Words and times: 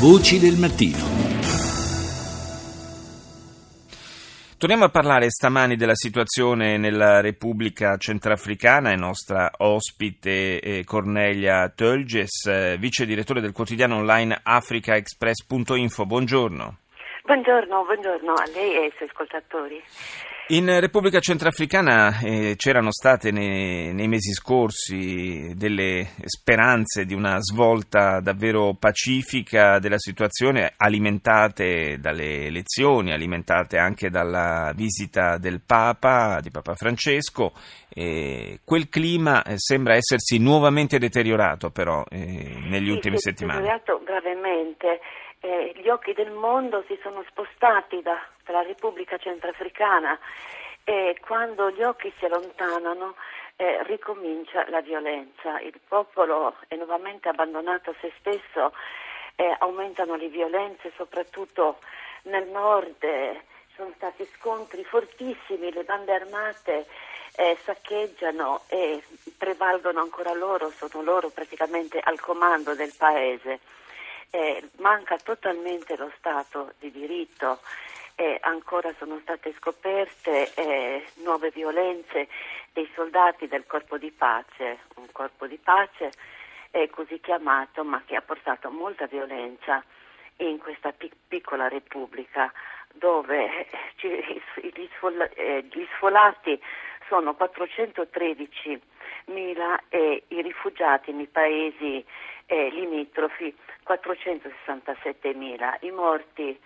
Voci 0.00 0.40
del 0.40 0.58
mattino. 0.58 0.98
Torniamo 4.58 4.84
a 4.84 4.88
parlare 4.88 5.30
stamani 5.30 5.76
della 5.76 5.94
situazione 5.94 6.76
nella 6.78 7.20
Repubblica 7.20 7.96
Centrafricana. 7.96 8.90
È 8.90 8.96
nostra 8.96 9.50
ospite 9.58 10.60
eh, 10.60 10.84
Cornelia 10.84 11.68
Tölges, 11.68 12.46
eh, 12.46 12.76
vice 12.78 13.06
direttore 13.06 13.40
del 13.40 13.52
quotidiano 13.52 13.96
online 13.96 14.40
africaexpress.info. 14.42 16.04
Buongiorno. 16.04 16.78
Buongiorno, 17.24 17.84
buongiorno 17.84 18.32
a 18.32 18.44
lei 18.52 18.74
e 18.74 18.78
ai 18.78 18.92
suoi 18.96 19.08
ascoltatori. 19.08 19.82
In 20.48 20.78
Repubblica 20.78 21.20
Centrafricana 21.20 22.20
eh, 22.22 22.54
c'erano 22.56 22.92
state 22.92 23.30
nei, 23.30 23.94
nei, 23.94 24.08
mesi 24.08 24.34
scorsi 24.34 25.54
delle 25.56 26.08
speranze 26.26 27.06
di 27.06 27.14
una 27.14 27.38
svolta 27.40 28.20
davvero 28.20 28.76
pacifica 28.78 29.78
della 29.78 29.96
situazione, 29.96 30.74
alimentate 30.76 31.96
dalle 31.98 32.44
elezioni, 32.44 33.14
alimentate 33.14 33.78
anche 33.78 34.10
dalla 34.10 34.70
visita 34.76 35.38
del 35.38 35.62
Papa, 35.64 36.40
di 36.42 36.50
Papa 36.50 36.74
Francesco. 36.74 37.54
Eh, 37.88 38.60
quel 38.66 38.90
clima 38.90 39.42
eh, 39.44 39.54
sembra 39.56 39.94
essersi 39.94 40.38
nuovamente 40.38 40.98
deteriorato 40.98 41.70
però 41.70 42.04
eh, 42.10 42.58
negli 42.68 42.88
sì, 42.88 42.90
ultimi 42.90 43.18
settimane. 43.18 43.60
Deteriorato 43.60 44.02
gravemente. 44.04 45.00
Eh, 45.44 45.74
gli 45.76 45.90
occhi 45.90 46.14
del 46.14 46.30
mondo 46.30 46.82
si 46.86 46.98
sono 47.02 47.22
spostati 47.28 48.00
da, 48.00 48.18
dalla 48.46 48.62
Repubblica 48.62 49.18
Centrafricana 49.18 50.18
e 50.84 51.18
quando 51.20 51.70
gli 51.70 51.82
occhi 51.82 52.10
si 52.16 52.24
allontanano 52.24 53.14
eh, 53.56 53.82
ricomincia 53.82 54.66
la 54.70 54.80
violenza. 54.80 55.60
Il 55.60 55.78
popolo 55.86 56.56
è 56.66 56.76
nuovamente 56.76 57.28
abbandonato 57.28 57.90
a 57.90 57.94
se 58.00 58.10
stesso, 58.20 58.72
eh, 59.36 59.54
aumentano 59.58 60.14
le 60.14 60.28
violenze 60.28 60.90
soprattutto 60.96 61.76
nel 62.22 62.48
nord, 62.48 63.04
eh, 63.04 63.42
sono 63.76 63.92
stati 63.96 64.26
scontri 64.38 64.82
fortissimi, 64.82 65.70
le 65.70 65.84
bande 65.84 66.14
armate 66.14 66.86
eh, 67.36 67.58
saccheggiano 67.62 68.62
e 68.68 69.02
prevalgono 69.36 70.00
ancora 70.00 70.32
loro, 70.32 70.70
sono 70.70 71.02
loro 71.02 71.28
praticamente 71.28 72.00
al 72.00 72.18
comando 72.18 72.74
del 72.74 72.94
paese 72.96 73.60
eh, 74.34 74.68
manca 74.78 75.16
totalmente 75.18 75.96
lo 75.96 76.10
Stato 76.18 76.72
di 76.80 76.90
diritto, 76.90 77.60
eh, 78.16 78.36
ancora 78.42 78.92
sono 78.98 79.20
state 79.22 79.54
scoperte 79.58 80.52
eh, 80.54 81.04
nuove 81.22 81.50
violenze 81.50 82.26
dei 82.72 82.90
soldati 82.94 83.46
del 83.46 83.64
corpo 83.64 83.96
di 83.96 84.10
pace, 84.10 84.78
un 84.96 85.06
corpo 85.12 85.46
di 85.46 85.56
pace 85.56 86.10
così 86.90 87.20
chiamato 87.20 87.84
ma 87.84 88.02
che 88.04 88.16
ha 88.16 88.20
portato 88.20 88.68
molta 88.68 89.06
violenza 89.06 89.80
in 90.38 90.58
questa 90.58 90.90
pic- 90.90 91.14
piccola 91.28 91.68
repubblica 91.68 92.52
dove 92.94 93.68
ci, 93.94 94.08
gli, 94.08 94.88
sfola, 94.96 95.28
eh, 95.34 95.64
gli 95.70 95.86
sfolati 95.94 96.60
sono 97.06 97.34
413 97.34 98.80
mila 99.26 99.80
e 99.88 100.24
i 100.28 100.42
rifugiati 100.42 101.12
nei 101.12 101.26
paesi 101.28 102.04
eh, 102.46 102.70
limitrofi 102.70 103.54
467 103.82 105.34
mila. 105.34 105.76
I 105.80 105.90
morti 105.90 106.58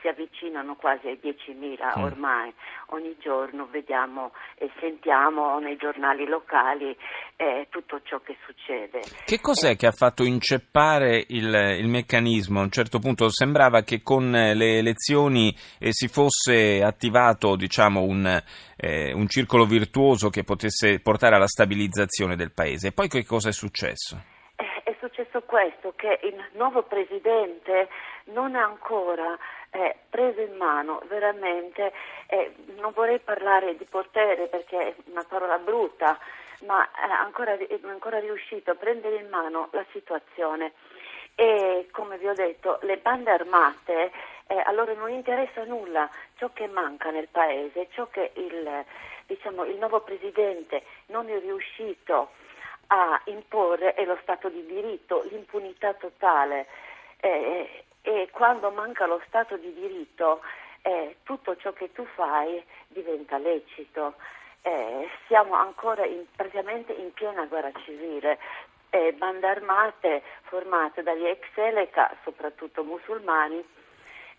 si 0.00 0.08
avvicinano 0.08 0.74
quasi 0.76 1.08
ai 1.08 1.20
10.000 1.22 1.98
mm. 1.98 2.02
ormai, 2.02 2.52
ogni 2.86 3.16
giorno 3.20 3.68
vediamo 3.70 4.32
e 4.56 4.70
sentiamo 4.80 5.58
nei 5.58 5.76
giornali 5.76 6.26
locali 6.26 6.96
eh, 7.36 7.66
tutto 7.70 8.00
ciò 8.02 8.20
che 8.20 8.36
succede. 8.44 9.00
Che 9.24 9.40
cos'è 9.40 9.70
eh. 9.70 9.76
che 9.76 9.86
ha 9.86 9.92
fatto 9.92 10.24
inceppare 10.24 11.24
il, 11.28 11.54
il, 11.78 11.88
meccanismo? 11.88 12.60
A 12.60 12.64
un 12.64 12.70
certo 12.70 12.98
punto 12.98 13.30
sembrava 13.30 13.82
che 13.82 14.02
con 14.02 14.30
le 14.30 14.78
elezioni 14.78 15.54
eh, 15.78 15.92
si 15.92 16.08
fosse 16.08 16.82
attivato 16.82 17.56
diciamo, 17.56 18.02
un, 18.02 18.42
eh, 18.76 19.12
un 19.12 19.28
circolo 19.28 19.64
virtuoso 19.64 20.28
che 20.28 20.44
potesse 20.44 21.00
portare 21.00 21.36
alla 21.36 21.46
stabilizzazione 21.46 22.36
del 22.36 22.52
paese. 22.52 22.88
E 22.88 22.92
poi 22.92 23.08
che 23.08 23.24
cosa 23.24 23.48
è 23.48 23.52
successo? 23.52 24.29
È 24.90 24.96
successo 24.98 25.42
questo, 25.42 25.92
che 25.94 26.18
il 26.24 26.44
nuovo 26.54 26.82
presidente 26.82 27.88
non 28.24 28.56
ha 28.56 28.64
ancora 28.64 29.38
eh, 29.70 29.94
preso 30.10 30.40
in 30.40 30.56
mano 30.56 31.00
veramente, 31.06 31.92
eh, 32.26 32.52
non 32.74 32.90
vorrei 32.92 33.20
parlare 33.20 33.76
di 33.76 33.84
potere 33.84 34.48
perché 34.48 34.88
è 34.88 34.94
una 35.04 35.22
parola 35.22 35.58
brutta, 35.58 36.18
ma 36.66 36.88
ancora, 37.20 37.52
è 37.56 37.78
ancora 37.84 38.18
riuscito 38.18 38.72
a 38.72 38.74
prendere 38.74 39.18
in 39.18 39.28
mano 39.28 39.68
la 39.70 39.84
situazione. 39.92 40.72
E 41.36 41.86
come 41.92 42.18
vi 42.18 42.26
ho 42.26 42.34
detto 42.34 42.80
le 42.82 42.96
bande 42.96 43.30
armate 43.30 44.10
eh, 44.48 44.58
a 44.58 44.72
loro 44.72 44.92
non 44.94 45.10
interessa 45.10 45.62
nulla 45.62 46.10
ciò 46.34 46.50
che 46.52 46.66
manca 46.66 47.12
nel 47.12 47.28
paese, 47.28 47.86
ciò 47.92 48.08
che 48.08 48.32
il, 48.34 48.84
diciamo, 49.26 49.64
il 49.66 49.78
nuovo 49.78 50.00
presidente 50.00 50.82
non 51.06 51.28
è 51.28 51.38
riuscito 51.38 52.14
a 52.16 52.28
imporre 53.26 53.94
è 53.94 54.04
lo 54.04 54.18
Stato 54.22 54.48
di 54.48 54.64
diritto, 54.66 55.22
l'impunità 55.30 55.94
totale. 55.94 56.66
Eh, 57.20 57.84
e 58.02 58.28
quando 58.32 58.70
manca 58.70 59.06
lo 59.06 59.20
Stato 59.26 59.56
di 59.56 59.72
diritto 59.74 60.40
eh, 60.82 61.16
tutto 61.22 61.56
ciò 61.56 61.72
che 61.72 61.92
tu 61.92 62.04
fai 62.14 62.62
diventa 62.88 63.38
lecito. 63.38 64.14
Eh, 64.62 65.08
siamo 65.26 65.54
ancora 65.54 66.04
in, 66.04 66.24
praticamente 66.34 66.92
in 66.92 67.12
piena 67.12 67.44
guerra 67.46 67.72
civile. 67.84 68.38
Eh, 68.90 69.12
bande 69.12 69.46
armate 69.46 70.22
formate 70.42 71.02
dagli 71.02 71.24
ex 71.24 71.46
Eleca, 71.54 72.14
soprattutto 72.24 72.82
musulmani, 72.82 73.64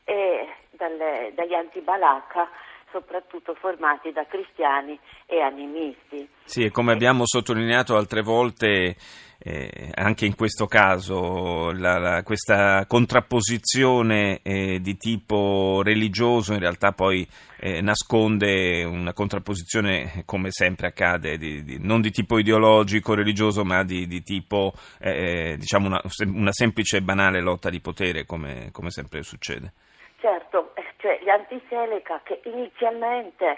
e 0.03 0.47
dalle, 0.71 1.31
dagli 1.33 1.53
anti-Balaka, 1.53 2.49
soprattutto 2.91 3.53
formati 3.55 4.11
da 4.11 4.25
cristiani 4.25 4.99
e 5.25 5.41
animisti. 5.41 6.27
Sì, 6.43 6.63
e 6.63 6.71
come 6.71 6.91
abbiamo 6.91 7.25
sottolineato 7.25 7.95
altre 7.95 8.21
volte, 8.21 8.95
eh, 9.43 9.89
anche 9.95 10.25
in 10.25 10.35
questo 10.35 10.67
caso 10.67 11.71
la, 11.71 11.97
la, 11.97 12.23
questa 12.23 12.85
contrapposizione 12.85 14.41
eh, 14.43 14.79
di 14.79 14.97
tipo 14.97 15.81
religioso 15.83 16.53
in 16.53 16.59
realtà 16.59 16.91
poi 16.91 17.27
eh, 17.59 17.81
nasconde 17.81 18.83
una 18.83 19.13
contrapposizione 19.13 20.23
come 20.25 20.51
sempre 20.51 20.87
accade 20.87 21.37
di, 21.37 21.63
di, 21.63 21.77
non 21.79 22.01
di 22.01 22.11
tipo 22.11 22.37
ideologico 22.37 23.15
religioso 23.15 23.63
ma 23.63 23.83
di, 23.83 24.05
di 24.05 24.21
tipo 24.21 24.73
eh, 24.99 25.55
diciamo 25.57 25.87
una, 25.87 26.01
una, 26.27 26.51
semplice 26.51 26.97
e 26.97 27.01
banale 27.01 27.41
lotta 27.41 27.71
di 27.71 27.79
potere 27.79 28.25
come, 28.25 28.69
come 28.71 28.91
sempre 28.91 29.23
succede 29.23 29.73
certo 30.19 30.59
eh, 30.67 30.70
cioè 31.01 31.19
gli 31.21 31.29
antiseleca 31.29 32.21
che 32.23 32.39
inizialmente 32.45 33.45
eh, 33.49 33.57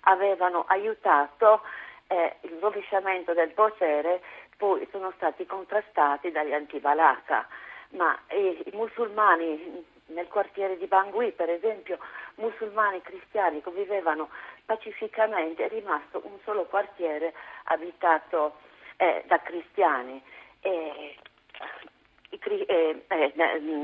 avevano 0.00 0.64
aiutato 0.68 1.62
il 2.10 2.58
rovesciamento 2.60 3.34
del 3.34 3.50
potere 3.50 4.20
poi 4.60 4.86
sono 4.90 5.10
stati 5.16 5.46
contrastati 5.46 6.30
dagli 6.30 6.52
antibalaka, 6.52 7.48
ma 7.92 8.14
i, 8.32 8.62
i 8.66 8.70
musulmani 8.74 9.82
nel 10.08 10.28
quartiere 10.28 10.76
di 10.76 10.86
Bangui, 10.86 11.32
per 11.32 11.48
esempio, 11.48 11.98
musulmani 12.34 13.00
cristiani 13.00 13.62
convivevano 13.62 14.28
pacificamente, 14.66 15.64
è 15.64 15.68
rimasto 15.70 16.20
un 16.24 16.36
solo 16.44 16.66
quartiere 16.66 17.32
abitato 17.64 18.56
eh, 18.98 19.24
da 19.26 19.40
cristiani. 19.40 20.22
E, 20.60 21.16
eh, 22.62 23.04
eh, 23.08 23.32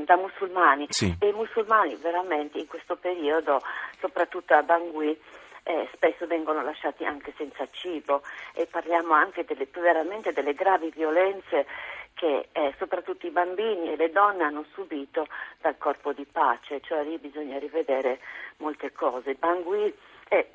da 0.05 0.17
musulmani 0.17 0.87
sì. 0.89 1.15
e 1.19 1.27
i 1.27 1.33
musulmani 1.33 1.95
veramente 1.95 2.57
in 2.57 2.67
questo 2.67 2.95
periodo, 2.95 3.61
soprattutto 3.99 4.53
a 4.53 4.63
Bangui, 4.63 5.19
eh, 5.63 5.89
spesso 5.93 6.25
vengono 6.27 6.61
lasciati 6.63 7.03
anche 7.03 7.33
senza 7.35 7.67
cibo 7.71 8.21
e 8.53 8.67
parliamo 8.67 9.13
anche 9.13 9.43
delle, 9.43 9.67
veramente 9.71 10.31
delle 10.31 10.53
gravi 10.53 10.89
violenze 10.91 11.65
che 12.13 12.47
eh, 12.51 12.73
soprattutto 12.77 13.27
i 13.27 13.31
bambini 13.31 13.91
e 13.91 13.95
le 13.95 14.11
donne 14.11 14.43
hanno 14.43 14.65
subito 14.73 15.27
dal 15.61 15.77
corpo 15.77 16.13
di 16.13 16.25
pace, 16.25 16.81
cioè 16.81 17.03
lì 17.03 17.17
bisogna 17.19 17.59
rivedere 17.59 18.19
molte 18.57 18.91
cose. 18.91 19.35
Bangui 19.35 19.93
eh, 20.29 20.49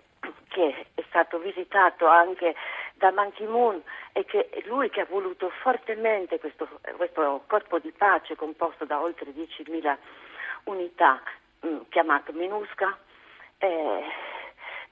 che 0.49 0.87
è 0.95 1.03
stato 1.09 1.39
visitato 1.39 2.07
anche 2.07 2.55
da 3.03 3.11
Ban 3.11 3.33
Ki-moon 3.33 3.83
e 4.13 4.25
che 4.25 4.49
è 4.49 4.63
lui 4.67 4.89
che 4.89 5.01
ha 5.01 5.07
voluto 5.07 5.51
fortemente 5.61 6.39
questo, 6.39 6.69
questo 6.97 7.43
corpo 7.49 7.81
di 7.81 7.91
pace 7.91 8.37
composto 8.37 8.85
da 8.85 9.01
oltre 9.01 9.33
10.000 9.33 9.97
unità 10.65 11.21
mh, 11.63 11.67
mm, 11.67 11.81
chiamato 11.89 12.33
MINUSCA. 12.33 12.97
Eh, 13.59 14.05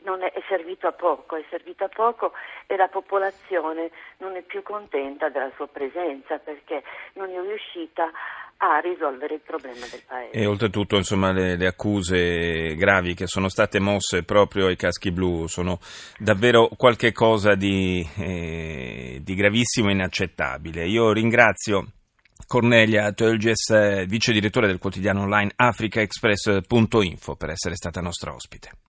non 0.03 0.23
è, 0.23 0.33
è, 0.33 0.43
servito 0.49 0.89
a 0.89 0.93
poco, 0.93 1.37
è 1.37 1.45
servito 1.51 1.85
a 1.85 1.89
poco 1.89 2.33
e 2.67 2.75
la 2.75 2.89
popolazione 2.89 3.93
non 4.17 4.35
è 4.35 4.43
più 4.43 4.63
contenta 4.63 5.29
della 5.29 5.51
sua 5.55 5.69
presenza 5.69 6.39
perché 6.39 6.83
non 7.13 7.31
è 7.31 7.41
riuscita 7.41 8.11
a 8.63 8.79
risolvere 8.81 9.35
il 9.35 9.41
problema 9.41 9.87
del 9.91 10.03
paese. 10.07 10.33
E 10.33 10.45
oltretutto 10.45 10.97
insomma, 10.97 11.33
le, 11.33 11.57
le, 11.57 11.67
accuse 11.67 12.75
gravi 12.75 13.15
che 13.15 13.27
sono 13.27 13.49
state 13.49 13.81
mosse 13.81 14.23
proprio 14.23 14.67
ai 14.67 14.77
caschi 14.77 15.11
blu 15.11 15.47
sono 15.47 15.79
davvero 16.19 16.69
qualcosa 16.77 17.55
di, 17.55 18.07
eh, 18.19 19.21
di 19.23 19.35
gravissimo 19.35 19.89
e 19.89 19.93
inaccettabile. 19.93 20.87
Io 20.87 21.11
ringrazio 21.13 21.87
Cornelia 22.47 23.13
Tölges, 23.13 24.05
vice 24.07 24.33
direttore 24.33 24.67
del 24.67 24.79
quotidiano 24.79 25.23
online 25.23 25.53
africaexpress.info 25.55 27.37
per 27.37 27.51
essere 27.51 27.77
stata 27.77 28.01
nostra 28.01 28.35
ospite. 28.35 28.71